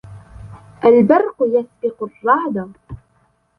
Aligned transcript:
البرقُ 0.85 1.35
يسبقُ 1.41 2.03
الرعدَ 2.03 2.71